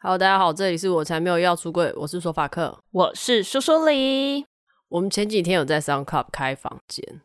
[0.00, 4.46] Hello，大家好，这里是我才没有要出柜，我是说法克，我是说说李。
[4.90, 7.20] 我们前几天有在 SoundClub 开房间，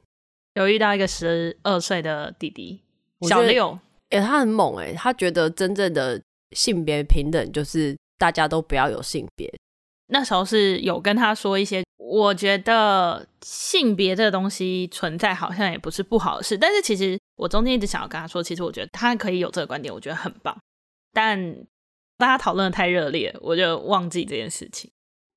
[0.56, 2.82] 有遇到一个十二岁的弟弟
[3.30, 3.78] 小六，
[4.10, 6.20] 哎、欸，他很猛哎、欸，他觉得真正的
[6.54, 9.54] 性别平等就是大家都不要有性别。
[10.08, 20.60] 那时候是有跟他说一些，我觉得性别这个东西存在好像也不是不好的事，但是其实我中间一直想要跟他说，其实我觉得他可以有这个观点，我觉得很棒，
[21.14, 21.56] 但。
[22.24, 24.90] 大家讨论的太热烈，我就忘记这件事情。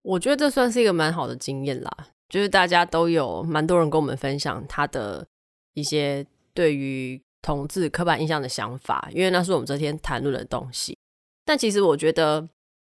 [0.02, 1.90] 我觉得这算是一个蛮好的经验啦，
[2.28, 5.26] 就是大家都有蛮多人跟我们分享他的
[5.74, 10.96] 一些对于同志刻板印象的想法，因为那是我们这天谈论的东西。
[11.45, 12.48] 但其实我觉得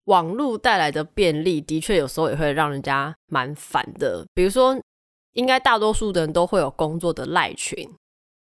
[0.04, 4.26] 网络带来的便利，的确有时候也会让人家蛮烦的。
[4.34, 4.78] 比如说，
[5.32, 7.90] 应该大多数的人都会有工作的赖群、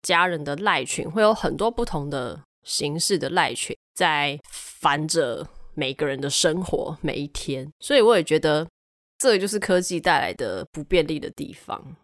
[0.04, 3.76] 家人的赖群，会有很多不同的形式的赖群。
[3.94, 8.68] 在烦着每个人的生活每一天，所以我也觉得
[9.18, 11.96] 这就是科技带来的不便利的地方。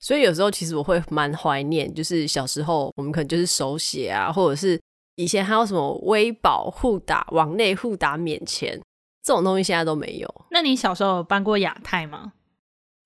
[0.00, 4.80] 所以有时候其实我会蛮怀念，就是小时候我们可能就是手写啊，或者是
[5.16, 8.80] 以前还有什么微保互打、网内互打免钱
[9.22, 10.46] 这种东西，现在都没有。
[10.50, 12.32] 那你小时候有办过亚太吗？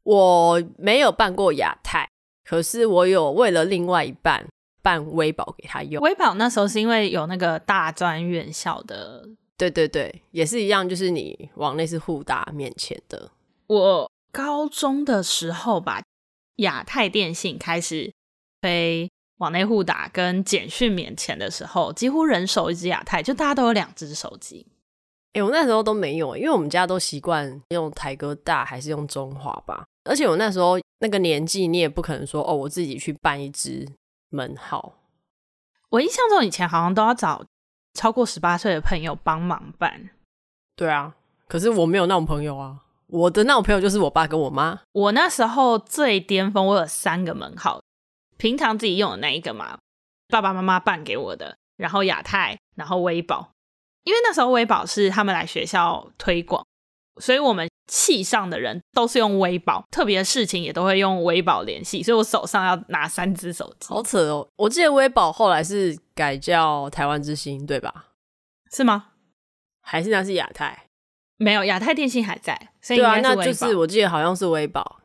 [0.03, 2.09] 我没有办过亚太，
[2.45, 4.47] 可是我有为了另外一半。
[4.83, 13.31] 办微保给他用，微保那时候是因为有那个大专院校的，对对对，也是一样，就是你网内是互打免钱的。
[13.69, 16.03] 我高中的时候吧，
[16.57, 18.13] 亚太电信开始
[18.61, 24.67] 推网内互打跟简讯免钱的时候，几乎人手一只亚太，就大家都有两只手机。
[25.35, 33.89] 哎、欸，我那时候都没有，因为我们家都习惯用台哥大还是用中华吧，而且我那时候那个年纪，你也不可能说哦，我自己去办一支。
[34.33, 34.95] 门号，
[35.91, 37.45] 我印象中以前好像都要找
[37.95, 40.11] 超过十八岁的朋友帮忙办。
[40.75, 41.15] 对啊，
[41.47, 42.81] 可是我没有那种朋友啊。
[43.09, 44.81] 我的那种朋友就是我爸跟我妈。
[44.93, 47.83] 我那时候最巅峰，我有三个门号，
[48.39, 49.79] 平常自己用的那一个嘛，
[50.29, 53.51] 爸爸妈妈办给我的，然后亚太，然后微宝，
[54.05, 56.67] 因为那时候微宝是他们来学校推广，
[57.19, 57.69] 所以我们。
[57.89, 64.49] 系上的人都是用微宝，特别的事情也都会用微宝联系，所以我手上要拿三只手机，好扯哦！
[64.57, 68.07] 我记得微宝后来是改叫台湾之星，对吧？
[68.71, 69.09] 是吗？
[69.83, 70.87] 还是那是亚太？
[71.37, 75.01] 没有，亚太电信还在，所以那就是我记得好像是微宝，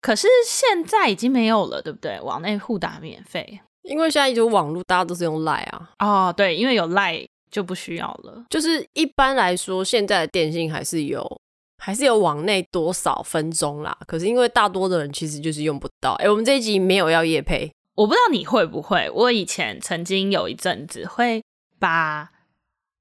[0.00, 2.18] 可是现在已经没有了，对不对？
[2.20, 5.90] 网内互打免费，因为现在有网络，大家都是用 Line 啊。
[5.98, 8.44] 哦，对，因为有 Line 就不需要了。
[8.50, 11.40] 就是一般来说，现在的电信还是有。
[11.84, 16.12] 还是有网内多少分钟啦，可是因为大多的人其实就是用不到。
[16.12, 19.10] 哎、欸，我们这一集没有要夜配，我不知道你会不会。
[19.12, 21.42] 我以前曾经有一阵子会
[21.80, 22.30] 把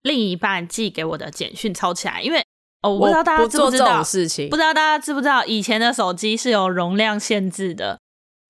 [0.02, 2.44] 另一半寄给我的简讯抄起来，因为
[2.82, 8.00] 哦，我不知道大家知不知道，不，不知道大家知不知道，以前的手机是有容量限制的，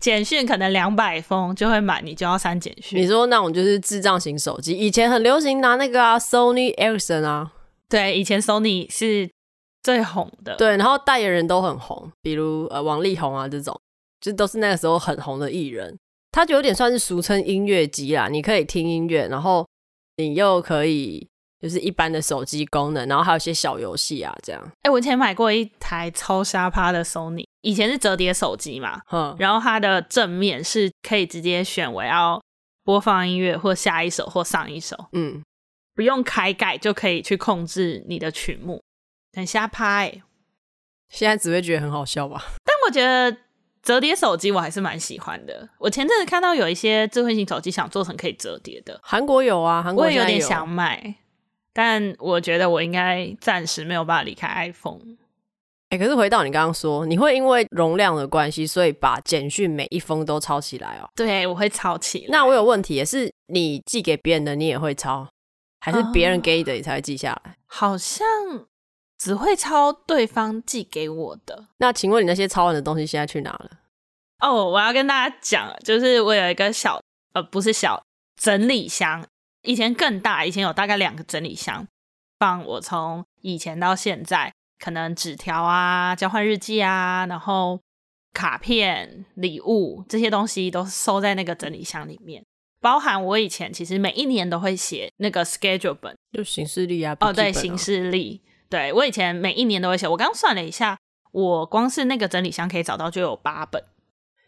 [0.01, 3.01] 简讯可能两百封就会满，你就要删简讯。
[3.01, 7.53] 你说那种就是智障型手机，以前很流行拿那个啊，Sony Ericsson 啊，
[7.87, 9.29] 对，以前 Sony 是。
[9.83, 13.75] 最红的对，然后代言人都很红，比如呃王力宏啊这种，
[14.19, 15.97] 就都是那个时候很红的艺人。
[16.31, 19.67] 他就有点算是俗称音乐机啦，你可以听音乐，然后
[20.17, 21.27] 你又可以
[21.59, 24.61] 就是一般的手机功能，然后还有一些小游戏啊这样。
[24.63, 32.41] 哎、欸，我以前买过一台超瞎趴的 Sony，以前是折叠手机嘛，嗯，然后它的正面是可以直接选我要
[32.83, 35.43] 播放音乐或下一首或上一首，嗯，
[35.93, 38.81] 不用开盖就可以去控制你的曲目。
[39.33, 40.21] 很瞎拍，
[41.09, 42.43] 现在只会觉得很好笑吧？
[42.65, 43.37] 但我觉得
[43.81, 45.69] 折叠手机我还是蛮喜欢的。
[45.77, 51.15] 我前阵子看到有一些智慧型手机想做成可以折叠的，韩国有啊，韩国也有点想买，
[51.71, 55.17] 但我觉得我应该暂时没有办法离开 iPhone。
[55.91, 61.09] 哎、欸，可是回到你刚刚说，你会因为容量的关系，所以把简讯每一封都抄起来哦？
[61.15, 62.25] 对，我会抄起来。
[62.29, 65.27] 那我有问题，也是你寄给别人的，你也会抄，
[65.81, 67.51] 还是别人给你的你才会记下来？
[67.51, 68.25] 哦、好像。
[69.23, 71.67] 只会抄对方寄给我的。
[71.77, 73.69] 那请问你那些抄完的东西现在去哪了？
[74.39, 76.99] 哦，oh, 我要跟大家讲，就是我有一个小，
[77.33, 78.01] 呃，不是小
[78.35, 79.23] 整理箱，
[79.61, 81.85] 以前更大，以前有大概两个整理箱，
[82.39, 87.79] 放我从以前到现在可能纸条啊、交换日记啊，然后
[88.33, 92.43] 卡片、礼物这些东西都收在那个整理箱里面，
[92.79, 97.15] 包含我以前其实每一年都会写那个 schedule 本，就行事历啊。
[97.19, 98.41] 哦，oh, 对，行事历。
[98.69, 100.97] 对，我以前每一年都会写，我刚算了一下，
[101.31, 103.81] 我光是那个整理箱可以找到就有八本。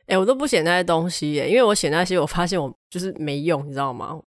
[0.06, 4.20] 哎、欸，我都不写那些东西耶，因为我写那些，我发现我就是没用，你知道吗？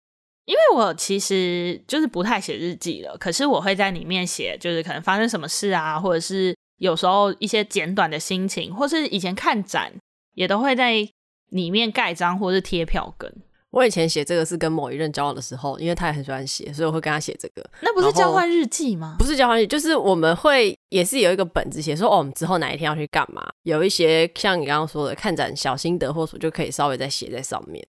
[0.47, 9.93] 因为我其实就是不太写日记了，可是我会在里面写，就是可能发生什么事啊，或者是有时候一些简短的心情，或是以前看展
[10.35, 11.09] 也都会在
[11.51, 13.33] 里面盖章或是贴票根。
[13.71, 17.71] 我以前写这个是跟某一任交往的时候，因为他也很喜欢写，所以我会跟他写这个。
[17.81, 19.17] 那不是交换日记吗？
[19.19, 27.85] 不是交换日记，就是我们会也是有一个本子写说，哦，我们之后哪一天要去干嘛，有一些像你刚刚说的看展小心得或什么，就可以稍微再写在上面。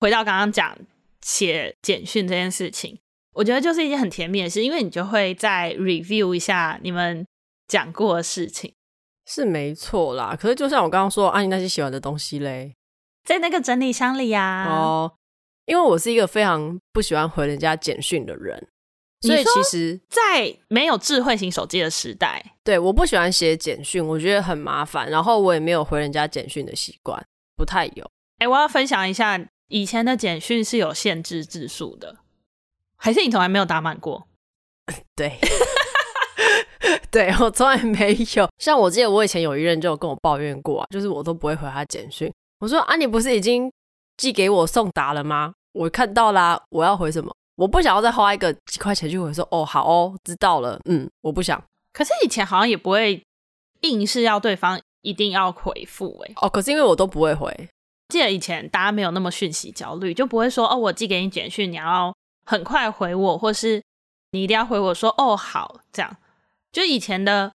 [0.00, 0.74] 回到刚刚讲。
[1.20, 2.98] 写简讯这件事情，
[3.32, 7.26] 我觉得就是一件很甜蜜的事，因为你就会再 review 一下你们
[7.66, 8.74] 讲过的事情，
[9.26, 10.36] 是没错啦。
[10.38, 12.74] 可是就像我刚刚说，啊，你那些喜欢的东西嘞，
[13.24, 14.72] 在那个整理箱里呀、啊。
[14.72, 15.12] 哦，
[15.66, 18.68] 因为我是一个非常不喜欢回人家简讯的人，
[19.20, 27.22] 所以其实，在没有智慧型手机的时代，对，我不喜欢写简讯，我觉得很麻烦，然后我也没有回人家简讯的习惯，
[27.56, 28.04] 不太有。
[28.38, 29.38] 哎、欸，我要分享一下。
[29.68, 32.16] 以前的简讯是有限制字数的，
[32.96, 34.26] 还是你从来没有打满过？
[35.14, 35.38] 对，
[37.10, 38.48] 对我从来没有。
[38.58, 42.32] 像我记得我以前有一任就有跟我抱怨过啊，就是我都不会回他简讯。
[42.60, 43.70] 我说啊，你不是已经
[44.16, 45.52] 寄给我送达了吗？
[45.72, 47.30] 我看到啦，我要回什么？
[47.56, 50.80] 我不想要再花一个几块钱去回说哦，好哦，知道了。
[50.86, 51.62] 嗯，我不想。
[51.92, 53.22] 可是以前好像也不会
[53.82, 56.32] 硬是要对方一定要回复哎。
[56.36, 57.68] 哦，可是因为我都不会回。
[58.08, 62.14] 记得以前大家没有那么讯息焦虑，就不会说哦，我寄给你简讯，你要
[62.46, 63.82] 很快回我，或是
[64.32, 66.16] 你一定要回我说哦好，这样。
[66.72, 67.52] 就以前的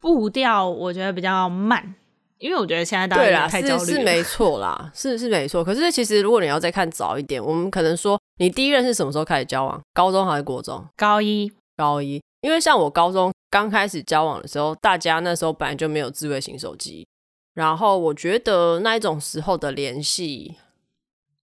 [0.00, 1.94] 步调，我觉得比较慢，
[2.38, 5.64] 因为我觉得现在大家也太焦虑是没错啦，是是没错。
[5.64, 9.80] 可是其实如果你要再看早一点，我们可能说你第一任是什么时候开始交往？
[9.94, 10.84] 高中还是国中？
[10.96, 12.22] 高一，高一。
[12.42, 17.06] 因为像我高中刚开始交往的时候，大家那时候本来就没有智慧型手机。
[17.56, 20.56] 然后我觉得那一种时候的联系，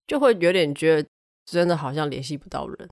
[0.05, 1.09] 就会有点觉得
[1.43, 2.87] 真的好像联系不到人。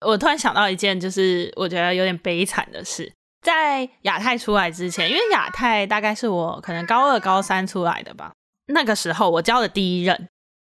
[0.00, 8.32] 我突然想到一件，就是我觉得有点悲惨的事，在亚太出来之前，因为亚太大概是我可能高二、高三出来的吧。
[8.68, 10.30] 那个时候我交的第一任，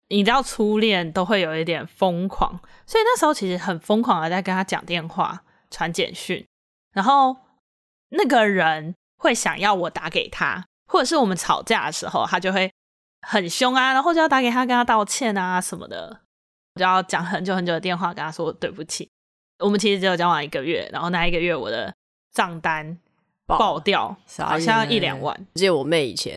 [0.10, 6.46] 你知道初恋都会有一点疯狂，所以那时候其实很疯狂的在跟他讲电话、传简讯，
[6.92, 7.38] 然后
[8.10, 10.66] 那个人会想要我打给他。
[10.88, 12.72] 或者是我们吵架的时候，他就会
[13.22, 16.22] 很凶啊，然后就要打给他，跟他道歉啊什么的，
[16.76, 19.10] 就要讲很久很久的电话跟他说对不起。
[19.60, 21.94] 我们其实只有交往一个月，然后那一个月我的
[22.34, 22.98] 账单
[23.46, 25.48] 爆掉，好像一两万。
[25.56, 26.36] 记得我妹以前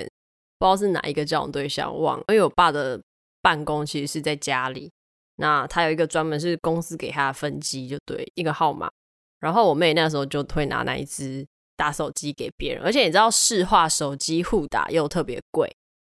[0.59, 3.00] 不知道是哪一个交往对象，忘了，因为我爸的
[3.43, 4.91] 办公其实是在家里，
[5.37, 8.89] 那他有一个专门是公司给他的分机，就对一个号码，
[9.41, 11.47] 然后我妹那时候就会拿那一支。
[11.78, 15.72] 打手机给别人，而且你知道市话手机互打又特别贵，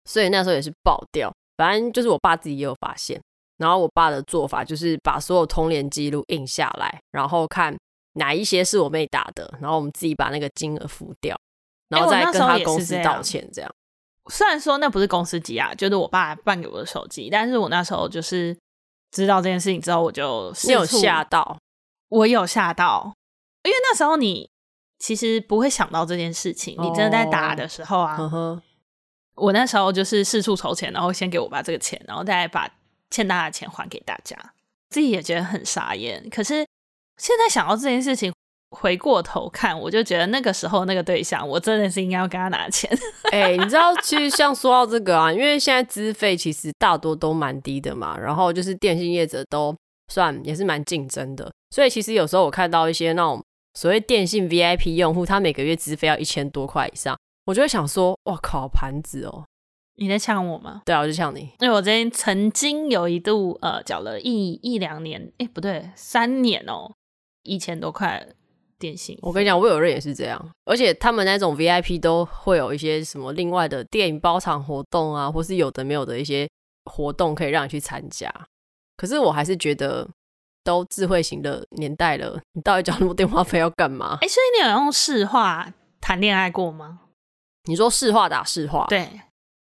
[0.05, 1.31] 所以那时候也是爆掉。
[1.57, 3.21] 反正就是我爸自己也有发现，
[3.57, 7.77] 然后我爸的做法就是把所有通联记录印下来，然后看
[8.13, 11.37] 哪一些是我妹打的，然后我们自己把那个金额付掉，
[11.89, 13.45] 然后再跟他公司道歉。
[13.51, 18.57] 这样，欸，虽然说那不是公司机啊，就是我爸办给我的手机，但是我那时候就是
[19.11, 21.57] 知道这件事情之后，我就你有吓到，
[22.07, 23.13] 我有吓到，
[23.63, 24.49] 因为那时候你。
[24.99, 26.75] 其实不会想到这件事情。
[26.79, 28.61] 你真的在打的时候啊，哦、
[29.35, 32.69] 我那时候就是四处筹钱，然后先给我爸这个钱，然后再把
[33.09, 34.37] 欠大家的钱还给大家，
[34.89, 36.29] 自己也觉得很傻眼。
[36.29, 36.55] 可是
[37.17, 38.33] 现在想到这件事情，
[38.71, 42.91] 回过头看，我就觉得那个时候那个对象，我真的是应该要跟他拿钱。
[43.31, 49.73] 哎、欸，你知道，其实像说到这个啊，因为现在资费其实大多都蛮低的嘛，然后就是电信业者都
[50.11, 53.41] 算也是蛮竞争的，所以其实有时候我看到一些那种。
[53.73, 59.45] 所谓电信 VIP 用户，他每个月资费要一千多块以上，我就会想说，哇靠，盘子哦！
[59.95, 60.81] 你在呛我吗？
[60.85, 61.41] 对啊，我就呛你。
[61.59, 66.91] 因为我之前曾经有一度呃缴了一一两年，哎不对，三年哦，
[67.43, 68.27] 一千多块
[68.77, 69.17] 电信。
[69.21, 76.49] 我跟你讲，我有人也是这样，而且他们那种 VIP 都会有一些什么另外的电影包场活动啊，或是有的没有的一些
[76.85, 78.33] 活动可以让你去参加。
[78.97, 80.09] 可是我还是觉得。
[80.69, 84.19] 都智慧型的年代了，你到底交那么多电话费要干嘛？
[84.21, 86.99] 哎、欸，所以你有用市话谈恋爱过吗？
[87.63, 89.21] 你说市话打市话，对，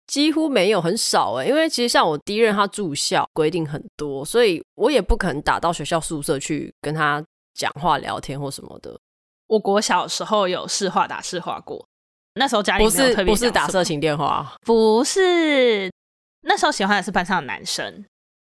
[0.06, 1.44] 几乎没有，很少哎。
[1.44, 7.22] 因为其实像我第一任他住校，规定很多，所以我也不可能打到学校宿舍去跟他
[7.52, 8.98] 讲话聊天或什么的。
[9.48, 11.86] 我国小时候有市话打市话过，
[12.36, 15.92] 那时候家里不是不是打色情电话，不是，
[16.40, 18.04] 那时候喜欢的是班上的男生。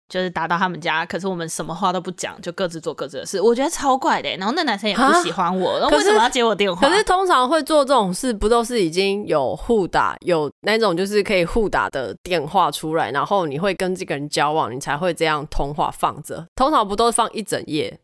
[0.08, 3.40] 就是打到他们家，可是我们什么话都不讲，就各自做各自的事。
[3.40, 4.30] 我觉得超怪的。
[4.36, 6.88] 然后那男生也不喜欢我，那为什么要接我电话？
[6.88, 16.46] 可是通常会做这种事，不都是已经有互打，有那种就是可以互打的电话出来，然后你会跟这个人交往，你才会这样通话放着。
[16.54, 17.98] 通常不都是放一整夜？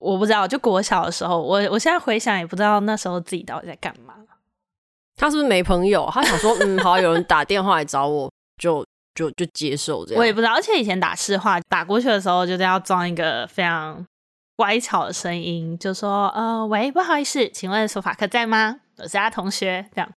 [0.00, 4.14] 我不知道，就国小的时候，我我现在回想也不知道那时候自己到底在干嘛。
[5.16, 6.10] 他是不是没朋友？
[6.12, 8.28] 他想说，嗯，好，有人打电话来找我，
[8.60, 8.84] 就。
[9.14, 10.52] 就就接受这样，我也不知道。
[10.52, 14.04] 而且以前打市话打过去的时候，就是要装一个非常
[14.56, 18.80] 乖巧的声音，就说：“呃，喂，不好意思，请问索法克在吗？
[18.98, 20.12] 我是他同学。”这样，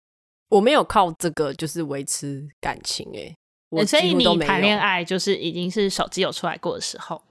[0.49, 3.35] 我没有靠这个就是维持感情诶、
[3.71, 7.21] 欸，所以你谈恋爱就是已经是手机有出来过的时候，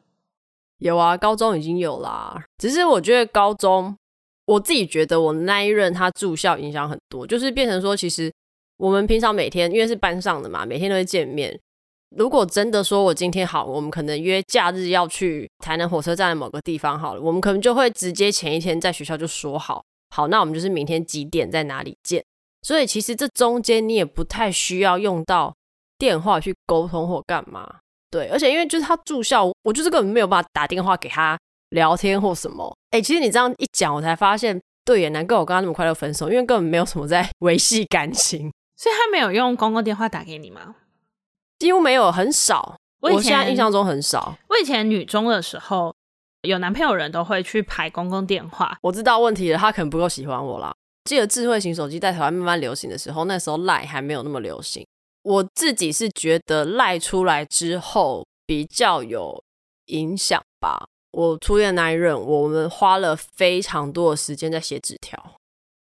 [0.78, 2.44] 有啊，高中已经有啦。
[2.58, 3.96] 只是我觉得高中，
[4.44, 8.30] 我自己觉得我那一任他住校影响很多，就是变成说其实。
[8.76, 11.58] 我们平常每天因为是班上的嘛，每天都会见面。
[12.16, 22.22] 如果真的说我今天好，我们可能约假日要去台南火车站的某个地方好了，我们可能就会直接前一天在学校就说好，好，那我们就是明天几点在哪里见。
[22.62, 25.54] 所以其实这中间你也不太需要用到
[25.98, 27.78] 电话去沟通或干嘛，
[28.10, 28.28] 对。
[28.28, 31.36] 而且因为就是他住校，我就是根本没有办法打电话给他
[31.70, 32.72] 聊天或什么。
[32.90, 38.52] 哎，其实你这样一讲，我才发现，对也，难怪我跟他那么快就分手，因为根本没有什么在 维系感情。
[38.76, 40.76] 所以他没有用公共电话打给你吗？
[41.58, 42.76] 几乎没有，很少。
[43.00, 44.36] 我，以前我现在印象中很少。
[44.48, 45.94] 我以前女中的时候，
[46.42, 48.76] 有男朋友人都会去排公共电话。
[48.82, 50.74] 我知道问题了，他可能不够喜欢我啦。
[51.04, 54.84] 记得智慧型手机在台湾慢慢流行的时候，那时候赖还没有那么流行。
[55.22, 59.42] 我自己是觉得赖出来之后比较有
[59.86, 60.86] 影响吧。
[61.12, 65.36] 我初恋那一任，我们花了非常多的时间在写纸条。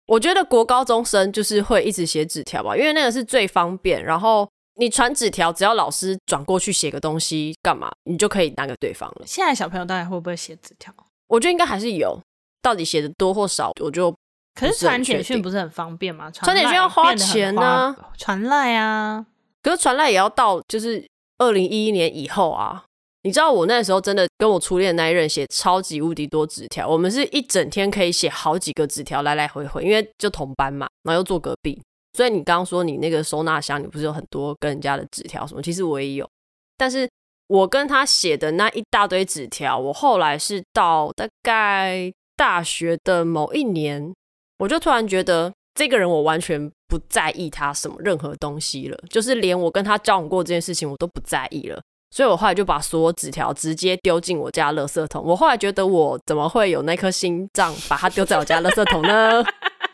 [0.05, 4.03] 我觉得国高中生就是会一直写纸条吧，因为那个是最方便。
[4.03, 9.23] 然后你传纸条，只要老师转过去写个东西干嘛，你就可以拿给对方了。
[9.25, 10.93] 现在小朋友到底会不会写纸条？
[11.27, 12.19] 我觉得应该还是有，
[12.61, 14.13] 到底写的多或少，我就
[14.59, 16.29] 可是传简讯不是很方便吗？
[16.29, 19.25] 传简讯要花钱呢，传赖啊，
[19.61, 21.07] 可是传赖也要到就是
[21.37, 22.83] 二零一一年以后啊。
[23.23, 31.81] 你知道我那时候真的跟我初恋那一任写超级无敌多纸条，我们是一整天可以写好几个纸条来来回回，因为就同班嘛，然后又坐隔壁，
[32.17, 35.61] 所以你刚刚说你那个收纳箱，你不是有很多跟人家的纸条什么？
[35.61, 36.29] 其实我也有，
[36.77, 37.09] 但是
[37.47, 44.13] 我跟他写的那一大堆纸条，我后来是到大概大学的某一年，
[44.59, 51.81] 我就突然觉得这个人我完全不在意他什么任何东西了，就是连我跟他交往过这件事情我都不在意了。
[52.13, 55.23] 所以我后来就把所有纸条直接丢进我家垃圾桶。
[55.25, 59.43] 我后来觉得我怎么会有那颗心脏把它丢在我家垃圾桶呢？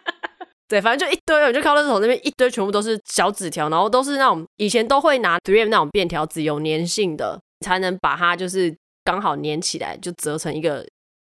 [0.67, 10.85] 对，反正就一堆，我就靠垃圾桶那边一堆，全部都是小纸条，然后都是那种以前都会拿 3M 那种便条纸，有粘性的，才能把它就是刚好粘起来，就折成一个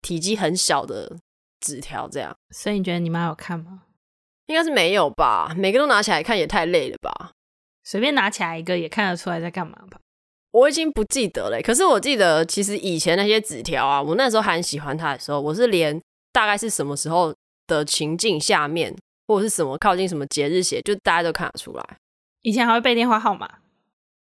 [0.02, 1.16] 体积很小的
[1.60, 2.36] 纸条这样。
[2.50, 3.84] 所以你觉得你妈有看吗？
[4.48, 5.54] 应该是没有吧？
[5.56, 7.34] 每个都拿起来看也太累了吧？
[7.84, 10.00] 随便拿起来一个也看得出来在干嘛吧？
[10.52, 16.00] 我已经不记得了，可是我记得，其实以前那些纸条啊，我那时候还喜欢他的时候，我是连
[16.34, 17.34] 大概是什么时候
[17.68, 18.94] 的情境下面，
[19.28, 21.98] 或者是什么靠近什么节日写，就大家都看得出来。
[22.42, 23.48] 以前还会背电话号码？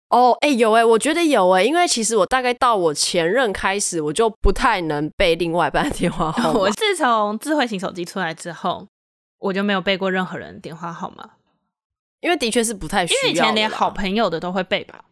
[0.09, 6.57] 哦，哎，有哎，我觉得有哎，因为其实我大概到我前任开始，我就不太能背另外一半的电话号码。
[6.59, 8.89] 我自从智慧型手机出来之后，
[9.39, 11.33] 我就没有背过任何人的电话号码，
[12.21, 13.21] 因为的确是不太需要。
[13.21, 15.05] 因为以前连好朋友的都会背吧。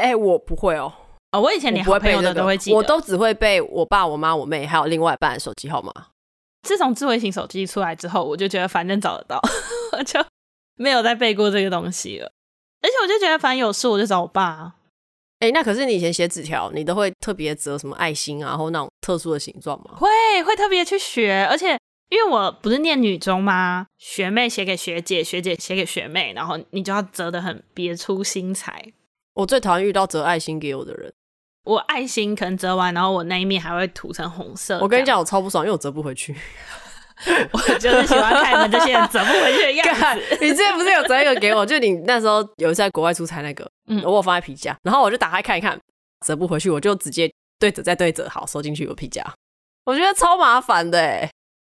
[0.00, 0.92] 哎、欸，我不会哦。
[1.32, 5.92] 哦，我以前连好朋友的都会记得，我都只会背我爸、我妈、我妹，还有另外一半的手机号码。
[6.62, 9.40] 自从智慧型手机出来之后，我就觉得反正找得到，
[9.96, 10.18] 我就
[10.76, 12.32] 没有再背过这个东西了。
[12.82, 14.74] 而且我就觉得反正有事我就找我爸。
[15.38, 19.96] 哎、欸，那可是你以前写纸条，你都会特别折什么爱心啊，或那种特殊的形状吗？
[19.96, 20.08] 会，
[20.42, 21.46] 会特别去学。
[21.48, 21.78] 而且
[22.10, 23.86] 因为我不是念女中吗？
[23.98, 28.92] 学妹写给学姐，学姐写给学妹，然后你就要折的很别出心裁。
[29.40, 31.10] 我最讨厌遇到折爱心给我的人。
[31.64, 34.78] 我爱心可能折完，然后我那一面还会涂成红色。
[34.80, 36.34] 我跟你讲，我超不爽，因为我折不回去。
[37.52, 40.36] 我就是喜欢看你们这些人折不回去的样子。
[40.40, 41.64] 你之前不是有折一个给我？
[41.64, 45.78] 就你那时候有一次在国外出差那个， 嗯，我有放在皮夹，然后我就打开看一看，
[46.26, 49.22] 折不回去，我就直接对折再对折，好收进去我皮夹。
[49.84, 51.30] 我觉得超麻烦的哎。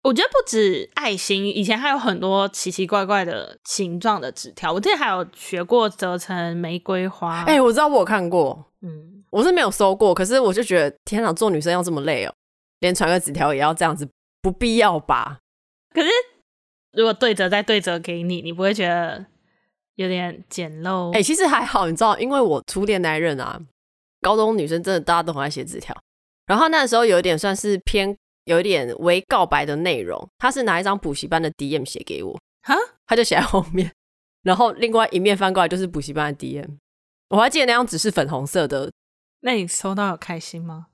[0.04, 4.74] 我觉得不止爱心，以前还有很多奇奇怪怪的形状的纸条。
[4.74, 7.44] 我之前还有学过折成玫瑰花。
[7.44, 10.14] 哎、欸，我知道我有看过，嗯，我是没有收过。
[10.14, 12.34] 可是我就觉得，天哪，做女生要这么累哦，
[12.80, 14.10] 连传个纸条也要这样子，
[14.42, 15.38] 不必要吧？
[15.94, 16.10] 可是
[16.94, 19.24] 如果对折再对折给你，你不会觉得
[19.96, 21.12] 有点简陋？
[21.12, 23.62] 哎、欸，其实还好，你知道，因为我初恋那一任啊，
[24.22, 25.96] 高中女生真的大家都很爱写纸条。
[26.48, 32.76] 然后那时候有一点算是偏有一点微告白的内容，他是拿一张补习班的 DM 写给我，哈，
[33.08, 33.92] 他就写在后面，
[34.44, 36.78] 然后另外一面翻过来就是补习班的 DM。
[37.30, 38.92] 我还记得那张纸是粉红色的。
[39.42, 40.88] 那你收到有开心吗？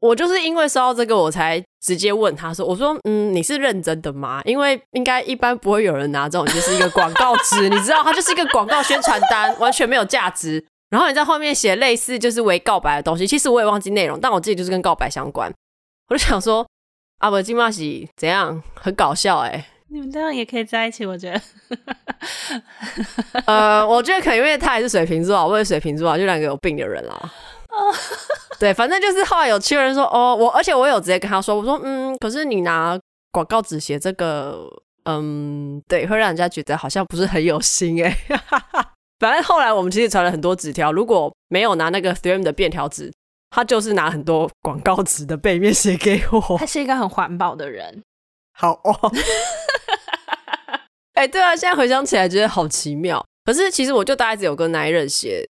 [0.00, 4.40] 我就是因为收到这个，我才直接问他说：“我说，嗯，你是认真的吗？
[4.44, 10.64] 因为应该一般不会有人拿这种，就是一个广告纸， 你知道，它就是一个广告宣传单， 完全没有价值。
[10.88, 15.52] 然后你在后面写类似就是为告白的东西，其实我也忘记内容，但我记得就是跟告白相关。
[16.10, 16.66] 我就想说，
[17.18, 19.64] 阿伯金马喜怎样，很搞笑哎、欸。
[19.92, 21.40] 你们这样也可以在一起，我觉得。
[23.46, 27.14] 呃，我觉得可能因为他也是水瓶座，我也是水瓶座啊，就两个有病的人啦。
[27.68, 27.94] 哦，
[28.58, 32.98] 对，反正就是后来有确认说，哦，我而且我有直接跟他说，我说，嗯，可是你拿
[33.30, 34.68] 广告纸写这个，
[35.04, 38.16] 嗯，对，会让人家觉得好像不是很有心哎。
[39.18, 43.12] 反正后来我们其实传了很多纸条，如果没有拿那个 Three M 的便条纸，
[43.50, 46.58] 他就是拿很多广告纸的背面写给我。
[46.58, 48.02] 他是一个很环保的人。
[48.52, 49.12] 好哦。
[51.12, 53.24] 哎、欸，对啊，现在回想起来觉得好奇妙。
[53.44, 55.46] 可是其实我就大概只有跟那一任写。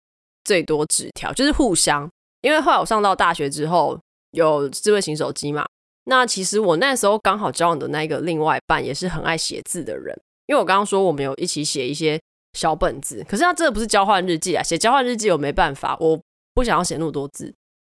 [0.46, 4.00] 最多纸条就是互相，因为后来我上到大学之后
[4.32, 5.66] 有智慧型手机嘛，
[6.06, 12.18] 那其实我那时候刚好交往的那个另外一半也是很爱写字的人，因为我刚刚说我们有一起写一些
[12.54, 16.18] 小本子，可是他真的不是交换日记啊，写交换日记我没办法，我
[16.54, 17.54] 不想要写那么多字，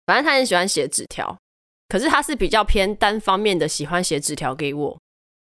[0.10, 1.38] 反正他很喜欢写纸条，
[1.88, 4.98] 可是他是比较偏单方面的喜欢写纸条给我。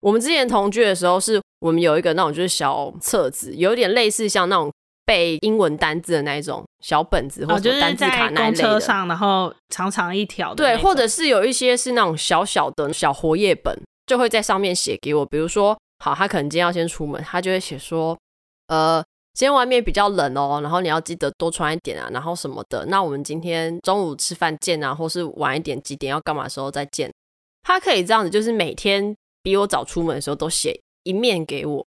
[0.02, 4.72] 我们之前同居的时候，是我们有一个那种就是小册子，有点类似像那种。
[5.04, 10.54] 背英文单字的那一种小本子，或者单字卡那类的，哦就是、公车上，然后长长一条。
[10.54, 15.26] 对，或者是有一些是那种小小的小活页本，就会在上面写给我。
[15.26, 18.18] 比如说，好，他可能今天要先出门，他就会写说，
[18.68, 22.86] 呃，今天外面比较冷哦，然后你要记得多穿一点啊，然后什么的。
[22.88, 27.12] 那我们今天中午吃饭见啊，或是晚一点几点要干嘛的时候再见。
[27.64, 31.86] 他可以这样子，就是每天比我早出门的时候都写一面给我，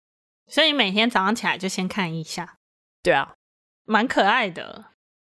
[0.48, 2.56] 所以每天早上起来就先看一下。
[3.02, 3.34] 对啊，
[3.86, 4.86] 蛮可爱的，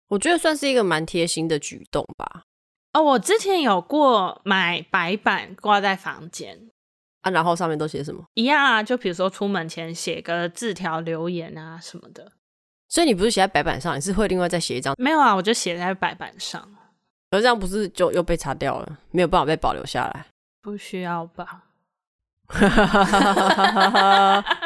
[0.09, 2.45] 我觉得算是一个蛮贴心的举动吧。
[2.93, 6.71] 哦，我之前有过买白板挂在房间
[7.27, 8.25] 啊，然后上面都写什么？
[8.35, 12.31] 一样啊，就比如说出门前写个字条留言啊什么的。
[12.89, 14.95] 所以你不是写在白板上，你是会另外再写一张？
[14.97, 16.69] 没有啊，我就写在白板上。
[17.31, 20.27] 而这样不是就又被擦掉了，没有办法被保留下来？
[20.63, 21.65] 不需要吧？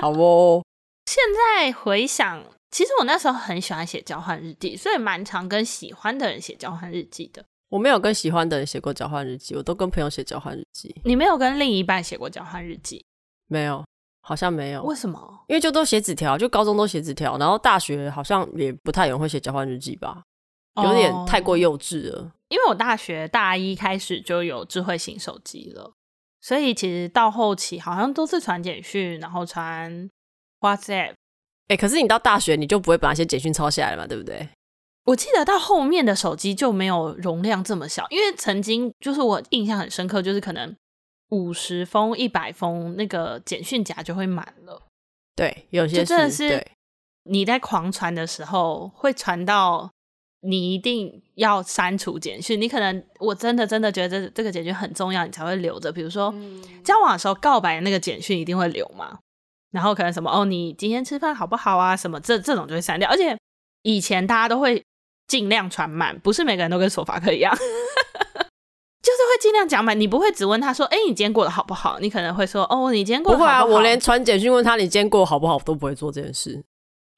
[0.00, 0.62] 好哦。
[1.06, 2.44] 现在回想。
[2.70, 7.44] 其实我那时候很喜欢写交换日记，所以蛮常跟喜欢的人写交换日记的。
[7.70, 10.94] 我没有跟喜欢的人写过交换日记，我都跟朋友写交换日记。
[11.04, 13.02] 你没有跟另一半写过交换日记？
[13.46, 13.85] 没有，
[14.20, 14.83] 好像没有。
[14.83, 15.44] 为什么？
[15.48, 20.22] 因为就都写纸条，就高中都写纸条，然后大学好像也不太有人会写交换日记吧，
[20.83, 22.18] 有点太过幼稚了。
[22.18, 25.92] 哦，因为我大学大一开始就有智慧型手机了，
[26.40, 30.11] 所以其实到后期好像都是传简讯，然后传
[30.61, 31.12] WhatsApp。
[31.68, 34.48] 哎、欸，可是你到大学你就不会把那些简讯抄下来了嘛，对不对？
[35.10, 40.74] 我记得到后面的手机就没有容量这么小，因为曾经就是我印象很深刻，就是可能
[41.30, 44.82] 五十封、一百封那个简讯夹就会满了。
[45.34, 46.64] 对，有些是真的是
[47.24, 49.90] 你在狂传的时候会传到
[50.42, 52.60] 你一定要删除简讯。
[52.60, 55.90] 你可能我真的真的觉得这这个简讯很重要，你才会留着。
[55.90, 59.18] 比如说、嗯、交往的时候告白的那个简讯一定会留嘛？
[59.72, 61.96] 然后可能什么哦，你今天吃饭好不好啊？
[61.96, 63.10] 什么这这种就会删掉。
[63.10, 63.36] 而且
[63.82, 64.80] 以前大家都会
[65.30, 69.98] 尽量传满，不是每个人都跟索法克一样， 就是会尽量讲满。
[69.98, 76.60] 你不会只问他说：“哎，你今天过得好不好？”你可能会说：“哦，你今天过得好不好？”不会啊，我连传简讯问他你今天过得好不好都不会做这件事。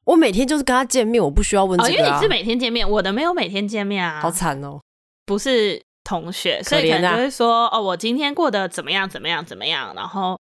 [0.04, 1.90] 我每天就是跟他见面，我不需要问这个啊。
[1.90, 4.20] 哦，因为你是每天见面，我的没有每天见面啊。
[4.20, 4.78] 好惨哦，
[5.24, 9.08] 不是同学，所以可能就会说：“哦，我今天过得怎么样？
[9.08, 9.42] 怎么样？
[9.44, 10.38] 怎么样？”然后。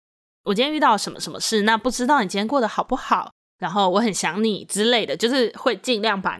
[0.44, 1.62] 我今天遇到什么什么事？
[1.62, 3.30] 那不知道你今天过得好不好？
[3.58, 6.38] 然后我很想你之类的，就是会尽量把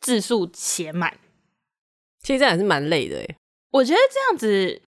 [0.00, 1.18] 字数写满。
[2.22, 3.36] 其实这样也是蛮累的诶。
[3.70, 4.82] 我觉得这样子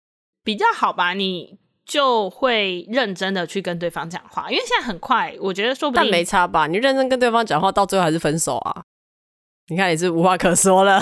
[0.43, 6.67] 比较好吧，你就会认真的去跟对方讲话，因为现在很快，我觉得说不定但没差吧。
[6.67, 8.83] 你认真跟对方讲话，到最后还是分手啊？
[9.69, 11.01] 你看你是无话可说了，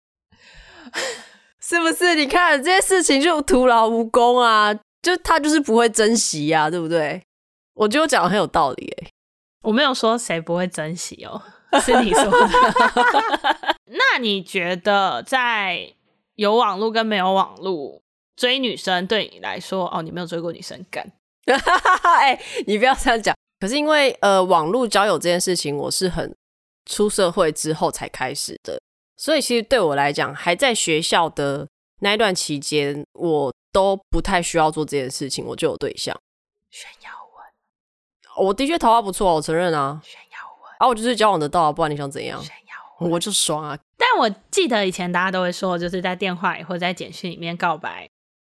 [1.60, 2.14] 是不是？
[2.14, 4.78] 你看这些事情就徒劳无功啊。
[5.02, 7.22] 就他就是不会珍惜呀、啊，对不对？
[7.72, 9.10] 我觉得我讲的很有道理诶，
[9.62, 11.42] 我没有说谁不会珍惜哦，
[11.82, 13.76] 是你说的。
[13.86, 15.94] 那你觉得在
[16.34, 18.02] 有网络跟没有网络
[18.36, 21.12] 追女生对你来说，哦，你没有追过女生干？
[21.46, 23.34] 哎、欸，你不要这样讲。
[23.58, 26.34] 可是因为呃，网络交友这件事情，我是很
[26.86, 28.80] 出社会之后才开始的，
[29.16, 31.68] 所以其实对我来讲，还在学校的
[32.00, 36.18] 那一段期间，我都不太需要做这件事情，我就有对象。
[36.70, 40.00] 炫耀文，我的确桃花不错，我承认啊。
[40.80, 42.42] 啊，我就是交往得到啊，不然你想怎样？
[42.98, 43.78] 我就爽啊。
[43.96, 48.08] 但我记得以前大家都会说，就是在电话里或者在简讯里面告白，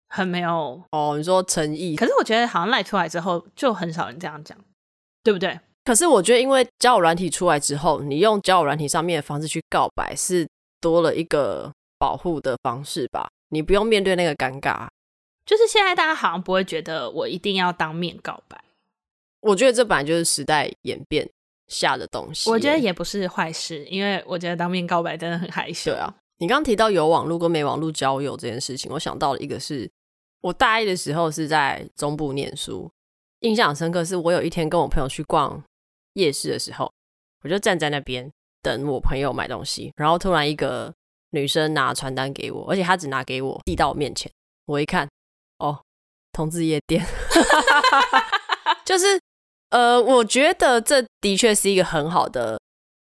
[0.08, 1.96] 很没有哦，你说诚意。
[1.96, 4.58] 可是我觉得好像赖出来之后，就很少人这样讲，
[5.24, 5.60] 对不对？
[5.84, 10.48] 可是我觉得，因为交友软体出来之后，你用交友软体上面的方式去告白是。
[10.82, 14.88] 多了一个保护的方式吧，你不用面对那个尴尬。
[15.46, 18.58] 就是现在大家好像不会觉得我一定要当面告白。
[19.42, 21.30] 我觉得这本来就是时代演变
[21.70, 22.50] 下的东西。
[22.50, 25.92] 我觉得也不是坏事，因为我觉得当面告白真的很害羞。
[25.92, 29.90] 对啊，你刚刚提到有网络跟没网络交友这件事情，我想到了一个是，
[30.42, 32.92] 我大一的时候是在中部念书，
[33.40, 34.04] 印象深刻。
[34.04, 35.64] 是我有一天跟我朋友去逛
[36.14, 36.92] 夜市的时候，
[37.44, 38.30] 我就站在那边。
[38.62, 40.94] 等我朋友买东西，然后突然一个
[41.30, 44.30] 女生拿传单给我，而且她只拿给我递到我面前。
[44.66, 45.08] 我一看，
[45.60, 45.80] 哦，
[46.34, 47.06] 同志夜店，
[48.84, 49.19] 就是
[49.70, 52.60] 呃，我觉得这的确是一个很好的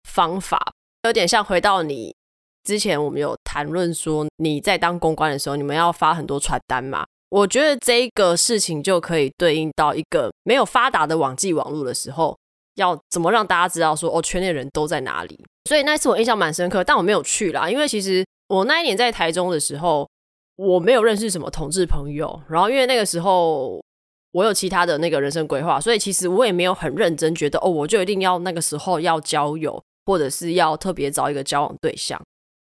[0.10, 0.60] 方法，
[1.04, 2.16] 有点像回到你
[2.64, 7.06] 之前我们有谈论说你在当公关的时候，你们要发很多传单嘛。
[7.30, 12.38] 我觉得这个事情就可以对应到一个没有发达的网际网络的时候。
[12.76, 15.40] 要怎么让大家知道说哦，圈内人都在哪里？
[15.70, 20.10] 所以那次我印象蛮深刻，但我没有去啦，因为其实我那一年在台中的时候，
[20.56, 22.42] 我没有认识什么同志朋友。
[22.50, 23.80] 然后因为那个时候
[24.34, 32.22] 我有其他的那个人生规划，所以其实我也没有很认真觉得哦，我就一定要那个时候要交友，或者是要特别找一个交往对象。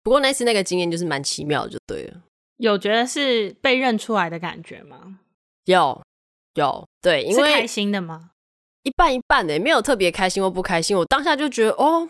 [0.04, 2.22] 不过那次那个经验就是蛮奇妙的，就对了。
[2.58, 5.20] 有觉得是被认出来的感觉吗？
[5.66, 6.02] 有
[6.56, 8.32] 有，对，因为是开心的吗？
[8.84, 10.96] 一半一半的，没有特别开心或不开心。
[10.96, 12.08] 我当下就觉得，哦，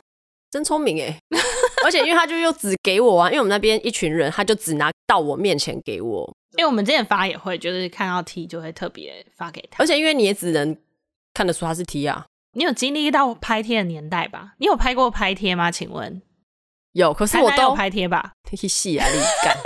[0.49, 1.19] 真聪明哎！
[1.85, 6.33] 而且因为他就又只给我啊，因为我们那边一群人，他就只拿到我面前给我。
[6.57, 9.83] 因为我们之前发也会，就是看到 T 就会特别发给他。
[9.83, 10.77] 而且因为你也只能
[11.33, 12.25] 看得出他是 T 啊。
[12.55, 14.53] 你有经历到拍贴的年代吧？
[14.59, 15.71] 你有拍过拍贴吗？
[15.71, 16.21] 请问
[16.91, 18.33] 有，可是我都有拍贴吧？
[18.51, 19.57] 戏啊，你干！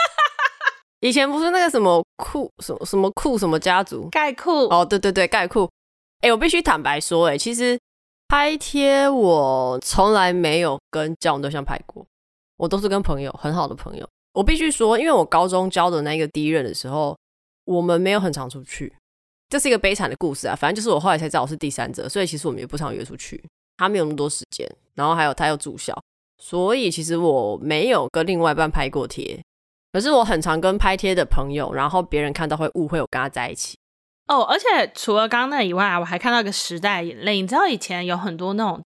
[1.01, 5.65] 以前不是那个什么酷什么什么酷什么家族盖酷哦，对对对，盖酷。
[6.21, 7.77] 哎、欸，我必须坦白说，哎，其实
[8.29, 12.07] 拍贴我从来没有跟交往对象拍过，
[12.55, 14.09] 我都是跟朋友，很好的朋友。
[14.37, 17.17] 我必须说，因为我高中交的那个第一任的时候，
[17.65, 18.93] 我们没有很常出去，
[19.49, 20.55] 这是一个悲惨的故事啊。
[20.55, 23.43] 反正就是我后来才知道我是第三者，所以其实我们也不常约出去。
[23.77, 25.99] 他没有那么多时间，然后还有他又住校，
[26.37, 29.41] 所以其实我没有跟另外一半拍过贴。
[29.91, 33.75] 可是我很常跟拍贴的朋友，然后别人看到会误会我跟他在一起。
[34.27, 37.41] 哦，而且除了刚刚那以外，我还看到一个时代眼泪。
[37.41, 38.83] 你知道以前有很多那种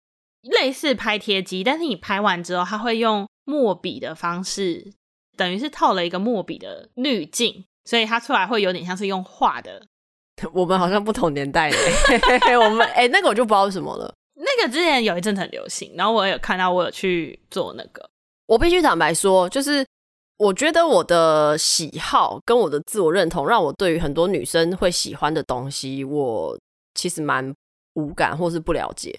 [0.43, 4.93] 类似拍贴机，但是你拍完之后，它会用墨笔的方式，
[5.37, 9.87] 等于是套了一个墨笔的滤镜，所以它出来会有点像是用画的。
[10.53, 11.77] 我们好像不同年代的，
[12.59, 14.15] 我们哎、欸，那个我就不知道什么了。
[14.35, 18.09] 那个之前有一阵很流行，然后我有看到，我有去做那个。
[18.47, 19.87] 我必须坦白说，就是。
[20.39, 26.55] 我觉得我的喜好跟我的自我认同，让我对于很多女生会喜欢的东西，我
[26.95, 27.55] 其实蛮
[27.95, 29.19] 无感或是不了解。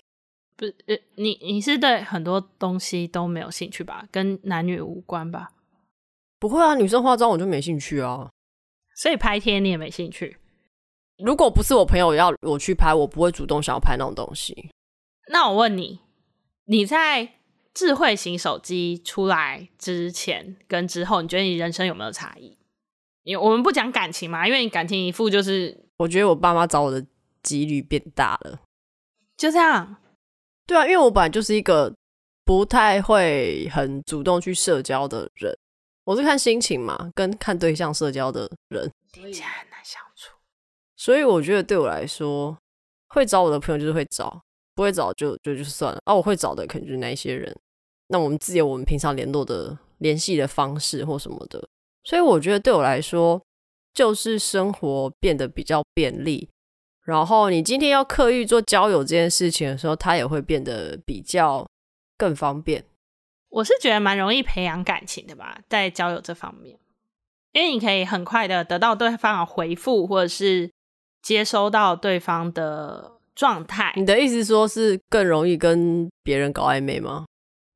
[0.55, 4.05] 不是，呃，你你是对很多东西都没有兴趣吧？
[4.11, 5.49] 跟男女无关吧？
[6.39, 8.29] 不会啊，女生化妆我就没兴趣啊。
[8.95, 10.37] 所以拍贴你也没兴趣？
[11.17, 14.69] 如果不是我朋友要我去拍，我不会主动想要拍那种东西。
[15.29, 15.99] 那我问你，
[16.65, 17.33] 你在？
[17.73, 22.57] 智慧型手机出来之前跟之后，你觉得你人生有没有差异？
[23.21, 27.05] 因为我们不讲感情嘛，因为你感情一副就是，我觉得我爸妈找我的
[27.43, 28.61] 几率变大了，
[29.37, 29.97] 就这样。
[30.65, 31.93] 对啊，因为我本来就是一个
[32.43, 35.55] 不太会很主动去社交的人，
[36.07, 40.31] 我是看心情嘛，跟看对象社交的人，听起来很难相处。
[40.95, 42.57] 所以我觉得对我来说，
[43.09, 44.41] 会找我的朋友就是会找，
[44.73, 46.01] 不会找就就就算了。
[46.05, 47.53] 啊，我会找的可能就是那一些人。
[48.07, 51.67] 那我们自有我们平常联络的联系的方式或什么的，
[52.05, 53.41] 所以我觉得对我来说，
[53.93, 56.47] 就是生活变得比较便利。
[57.03, 61.67] 然后你今天要刻意做交友这件事情的时候，它也会变得比较
[62.17, 62.85] 更方便。
[63.49, 66.77] 我是觉得蛮容易培养感情的吧，在交友这方面，
[67.53, 70.69] 因为你可以很快的得到对方的回复，或者是
[71.21, 73.93] 接收到对方的状态。
[73.95, 77.25] 你的意思说是更容易跟别人搞暧昧吗？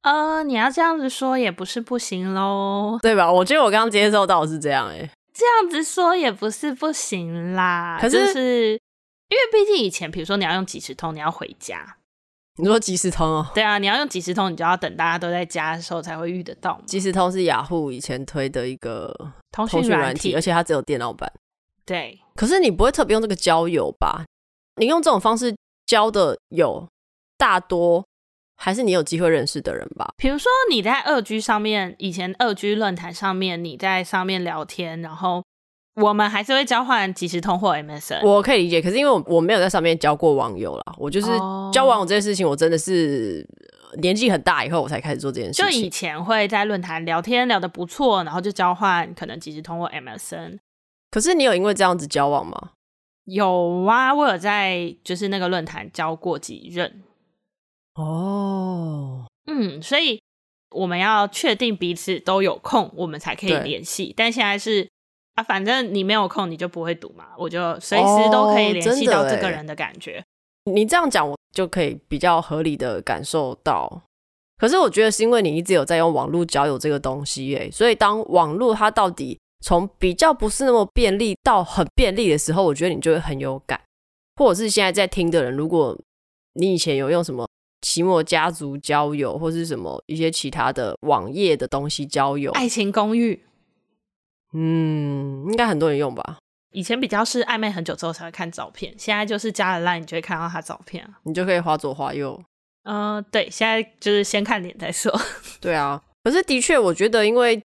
[0.03, 3.31] 呃，你要这样子说也不是不行喽，对吧？
[3.31, 7.99] 我觉得我刚刚接受到是这样、欸，哎，这样子说也不是不行啦。
[8.01, 8.71] 可是，就是
[9.29, 11.97] 因为毕竟以前，比如说你要用即时通，你要回家，
[12.57, 13.47] 你说即时通哦？
[13.55, 16.79] 对啊，你要用即时通，你就要等大家都在家的时候才会遇得到。
[16.85, 19.13] 即时通是雅虎以前推的一个
[19.51, 21.31] 通讯软体，而且它只有电脑版。
[21.85, 24.25] 对，可是你不会特别用这个交友吧？
[24.75, 26.87] 你用这种方式交的有
[27.37, 28.05] 大多
[28.57, 30.13] 还是你有机会认识的人吧？
[30.17, 35.43] 比如说你在二 G 上面，以前二 G 论坛上面，你在上面聊天，然后。
[35.95, 38.82] 我们还是会交换即时通或 MSN，我可以理解。
[38.82, 41.27] 可是因为我我没有在上面交过网友啦，我就是
[41.73, 43.45] 交网友这件事情，我真的是
[43.97, 45.69] 年纪很大以后我才开始做这件事情。
[45.69, 50.60] 就以前会在论坛聊天聊得不错，然后就交换可能即时通或 MSN。
[51.12, 52.71] 可是你有因为这样子交往吗？
[53.25, 57.04] 有啊，我有在就是那个论坛交过几任。
[57.95, 60.21] 哦，嗯，所以
[60.69, 64.13] 我们要确定彼此都有空，我们才可以联系。
[64.15, 64.88] 但现在是。
[65.35, 70.19] 啊，反正你没有空，你就不会读嘛，我就随时都可以联系到这个人的感觉。
[70.65, 74.01] 哦，你这样讲，我就可以比较合理的感受到。
[74.57, 83.79] 可是我觉得是因为你一直有在用网络交友这个东西，哎，所以当网络它到底从比较不是那么便利到很便利的时候，我觉得你就会很有感。
[84.35, 85.97] 或者是现在在听的人，如果
[86.53, 87.47] 你以前有用什么
[87.81, 93.43] 奇摩家族交友，或是什么一些其他的网页的东西交友，爱情公寓。
[94.53, 96.37] 嗯，应该很多人用吧。
[96.73, 102.41] 以前比较是暧昧很久之后才会看照片，现在就是加了 Line，你就会看到他照片，你就可以划左划右。
[102.83, 105.11] 嗯、呃，对，现在就是先看脸再说。
[105.59, 107.61] 对啊，可是的确，我觉得因为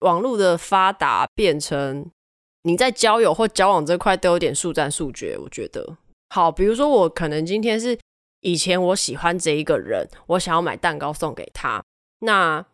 [0.00, 2.10] 网络的发达，变成
[2.62, 5.38] 你在交友或交往这块都有点速战速决。
[5.38, 5.96] 我觉得，
[6.30, 7.98] 好，比如说我可能今天是
[8.40, 11.82] 以前我喜欢这一个人，我想要买蛋糕送给他，
[12.20, 12.64] 那。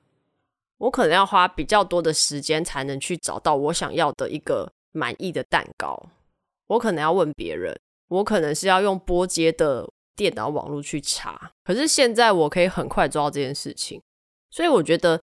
[0.84, 6.10] 我可能要花比较多的时间才能去找到我想要的一个满意的蛋糕。
[6.66, 7.74] 我可能要问别人，
[8.08, 11.52] 我可能是要用波接的电脑网络去查。
[11.64, 14.02] 可是现在我可以很快做到这件事情，
[14.50, 15.22] 所以我觉得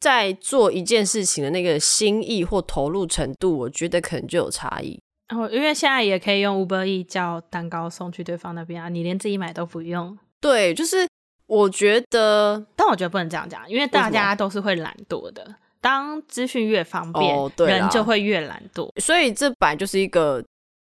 [0.00, 4.98] 在做一件事情的那个心意或投入程度，我觉得可能就有差异。
[5.28, 10.18] 哦，因为现在也可以用 Uber Eats 叫蛋糕送去对方那边啊，你连自己买都不用。
[10.40, 11.06] 对，就是。
[11.52, 15.54] 我觉得，但我觉得不能这样讲，因为大家都是会懒惰的。
[15.82, 18.88] 当资讯越方便，哦，人就会越懒惰。
[18.98, 20.42] 所以这本来就是一个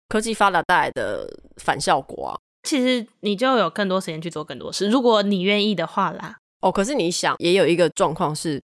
[0.09, 2.39] 科技发达带来的反效果啊。
[2.63, 6.39] 其实你就有更多时间去做更多事，如果你愿意的话啦。
[6.63, 8.59] 哦，可是你想，也有一个状况是，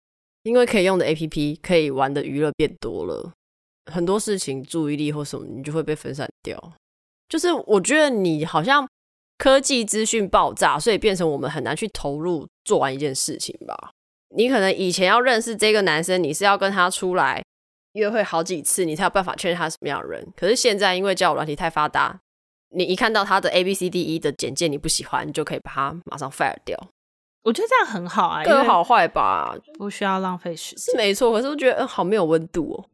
[0.44, 3.32] 因为可以用的 APP，可以玩的娱乐变多了，
[3.92, 6.74] 很多事情注意力或什么，你就会被分散掉。
[7.28, 8.88] 就是我觉得你好像。
[9.38, 13.91] 科技资讯爆炸，所以变成我们很难去投入做完一件事情吧。
[14.36, 17.43] 你可能以前要认识这个男生，你是要跟他出来
[17.93, 20.28] 约会好几次，你才有办法确认他是什么样的人。
[20.36, 22.19] 可是现在因为交友软体太发达，
[22.71, 26.78] 你一看到他的 A B C D E 的简介你不喜欢，你就可以把他马上 fire 掉。
[27.43, 30.84] 我觉得这样很好啊，各有好坏吧，不需要浪费时间。
[30.84, 32.86] 是没错，可是我觉得嗯好没有温度哦。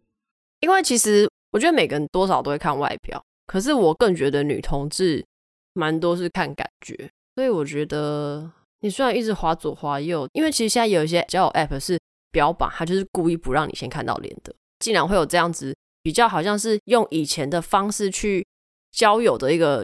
[0.60, 5.26] 因为其实我觉得每个人多少都会看外表，可是我更觉得女同志。
[5.74, 12.00] 蛮多是看感觉，所以我觉得你虽然一直滑左滑右，因为其实现在有一些交友 App 是
[12.32, 14.54] 标榜，它就是故意不让你先看到脸的。
[14.80, 18.46] 竟然会有这样子比较，好像是用以前的方式去
[18.92, 19.84] 交友的一个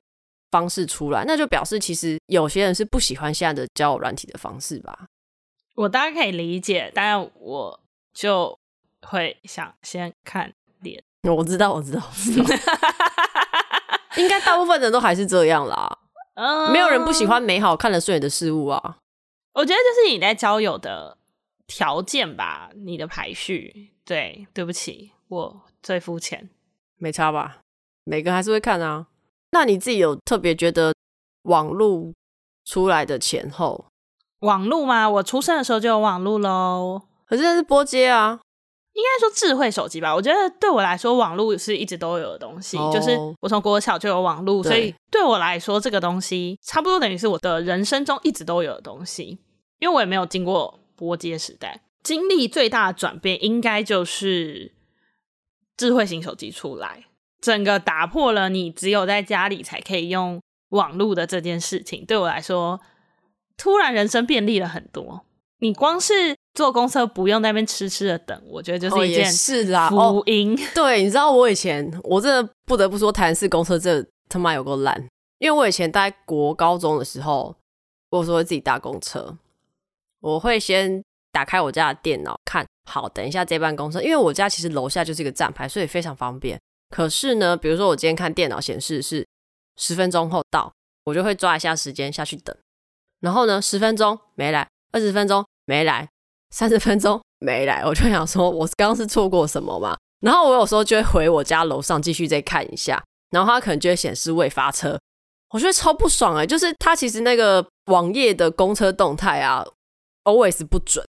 [0.52, 5.08] 方式出来，那就表示其实有些人是不喜欢现在的交友软体的方式吧。
[5.75, 7.80] 我大概可以理解，但我
[8.13, 8.60] 就
[9.08, 11.02] 会想先看脸。
[11.34, 12.45] 我知道，我知道，我知道。
[14.17, 16.00] 应该大部分人都还是这样啦，
[16.36, 18.98] 嗯，没有人不喜欢美好看得顺眼的事物啊。
[19.54, 21.17] 我觉得这是你在交友的
[21.67, 23.93] 条件吧，你的排序。
[24.06, 26.50] 对，对不起，我最肤浅，
[26.98, 27.60] 没差吧？
[28.04, 29.08] 每个还是会看啊。
[29.52, 30.93] 那你自己有特别觉得
[31.43, 32.13] 网路
[32.65, 33.86] 出来的前后？
[34.39, 35.10] 网路吗？
[35.10, 38.39] 我出生的时候就有网路喽，可是那是拨接啊。
[38.93, 42.78] 应该说智慧手机吧，我觉得对我来说，网络是一直都有的东西。
[42.78, 49.39] Oh, 就是我从国小就有网络，所以对我来说，这个东西差不多等于是我的人生中一直都有的东西。
[49.80, 54.73] 因为我也没有经过拨接时代，经历最大的转变，应该就是
[55.78, 57.06] 智慧型手机出来，
[57.39, 62.04] 整个打破了你只有在家里才可以用网络的这件事情。
[62.06, 62.82] 对我来说，
[63.56, 65.25] 突然人生便利了很多。
[65.60, 69.26] 你光是坐公车不用在那边痴痴的等，我觉得就是一件
[69.89, 70.54] 福音。
[70.54, 70.72] 哦哦。
[70.76, 75.08] 对，你知道我以前我真的不得不说，台南市公车这他妈有够烂。
[75.38, 77.56] 因为我以前在国高中的时候，
[78.10, 79.38] 我说会自己搭公车，
[80.19, 86.60] 我会先打开我家的电脑看，好，等一下这班公车，因为我家其实楼下就是一个站牌，所以非常方便。
[86.93, 89.26] 可是呢，比如说我今天看电脑显示是
[89.78, 90.74] 十分钟后到，
[91.06, 92.54] 我就会抓一下时间下去等。
[93.22, 96.10] 然后呢，十分钟没来，二十分钟没来，
[96.50, 99.98] 三十分钟 没来，我就想说，我刚刚是错过什么吗？
[100.22, 105.00] 然后我有时候就会回我家楼上继续再看一下，然后它可能就会显示未发车，
[105.52, 109.66] 我觉得超不爽哎、就是它其实那个网页的公车动态啊
[110.26, 111.06] ，always 不准。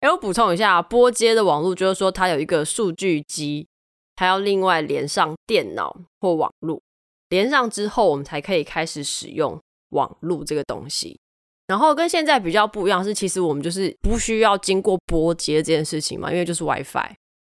[0.00, 3.66] 哎，我补充一下，拨接的网络就是说它有一个数据机，
[4.14, 6.80] 它要另外连上电脑或网络，
[7.28, 11.18] 连上之后我们才可以开始使用网络这个东西。
[11.72, 17.14] 然后跟现在比较不一样是，其实我们就是不需要经过拨接这件事情嘛，因为就是 WiFi，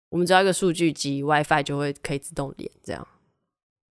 [0.10, 3.08] 我们只要一个数据机，WiFi 就会可以自动连这样。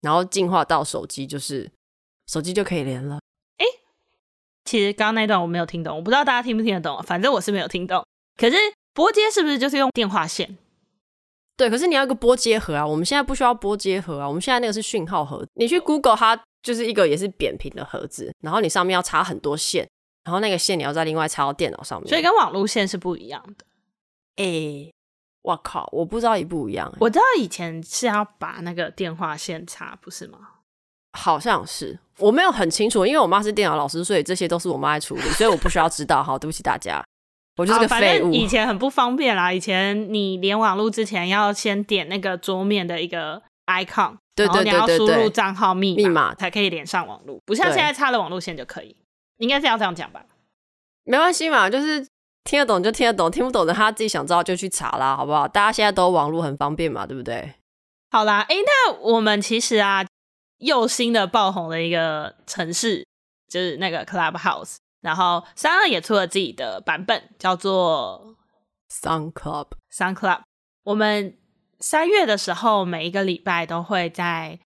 [0.02, 1.72] 然后进化到手机，就是
[2.28, 3.20] 手机就可以连了。
[3.58, 3.66] 哎，
[4.64, 8.06] 其实刚刚那段我没有听懂，我不知道大家听不听得懂，反正我是没有听懂。
[8.38, 8.56] 可是
[8.94, 10.56] 拨接是不是就是用电话线？
[11.58, 15.44] 对，可是你要一个拨接盒啊，我们现在不需要拨接盒啊，我们现在那个是讯号盒。
[15.56, 19.88] 你去 Google 它就是一个也是扁平的盒子，然后你上面要插很多线，
[20.24, 23.66] 然后那个线你要再另外插到电脑上面，所以跟网路线是不一样的。
[24.36, 24.94] 哎、欸，
[25.42, 26.94] 我靠，我不知道一不一样。
[27.00, 30.40] 我知道以前是要把那个电话线插，不是吗？
[31.14, 36.24] 好像是，我没有很清楚，因为我妈是电脑老师，所以这些都是我妈在处理，所以我不需要知道。
[36.24, 37.04] 好，对不起大家。
[37.58, 38.00] 我就是个废物。
[38.00, 48.96] 反正以前很不方便啦，以前你连网路之前要先点那个桌面的一个 icon，对对对对对，然后你要输入账号密码，密码才可以连上网路，不像现在插了网路线就可以。
[49.42, 50.24] 应该是要这样讲吧？
[51.04, 52.08] 没关系嘛，就是
[52.44, 55.48] 听得懂就听得懂，听不懂的他自己想知道就去查啦，好不好？
[55.48, 57.56] 大家现在都网络很方便嘛，对不对？
[58.12, 60.06] 好啦，哎，那我们其实啊，
[60.60, 63.06] 又新的爆红的一个城市
[63.48, 64.78] 就是那个 Clubhouse。
[65.02, 68.36] 然后三二也出了自己的版本，叫做
[68.92, 69.70] Sound Club。
[69.92, 70.42] Sound Club。
[70.84, 71.36] 我们
[71.80, 74.60] 三月的时候，每一个礼拜都会在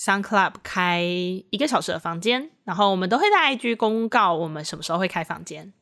[0.00, 5.74] Sound Club 开一个小时的房间，然后我们都会在 IG 公告我们什么时候会开房间。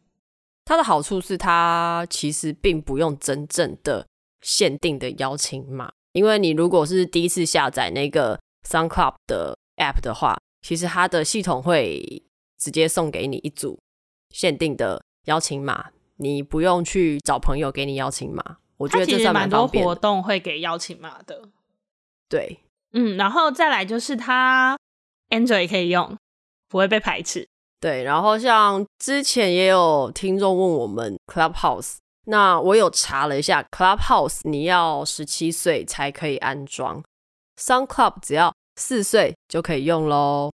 [0.64, 4.08] 它的好处是，它其实并不用真正的
[4.40, 12.24] 限定的邀请码，因为你如果是第一次下载那个 Sound Club 的 App 的话，其实它的系统会
[12.58, 13.78] 直接送给你一组。
[14.30, 18.58] 限定的邀请码，你不用去找朋友给你邀请码。
[18.76, 21.48] 我觉得这算蛮多活动会给邀请码的。
[22.28, 22.58] 对，
[22.92, 24.78] 嗯，然后再来就是它
[25.30, 26.16] Android 也可以用，
[26.68, 27.46] 不会被排斥。
[27.80, 37.02] 对，然后像之前也有听众问我们 Clubhouse，那我有查了一下 Clubhouse，你要十七岁才可以安装
[37.56, 40.50] ，Sound Club 只要四岁就可以用喽。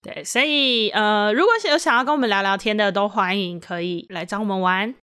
[0.00, 4.94] 对，所以呃，如果有想要跟我们聊聊天的，都欢迎可以来找我们玩。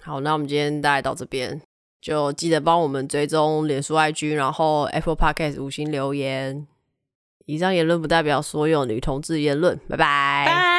[0.00, 1.60] 好，那我们今天大概到这边，
[2.02, 6.66] 就记得帮我们追踪脸书 IG，然后 Apple Podcast 五星留言。
[7.46, 10.71] 以上言论不代表所有女同志言论，拜拜。